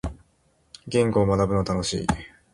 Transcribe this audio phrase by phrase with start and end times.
[0.87, 2.07] 言語を学ぶのは楽しい。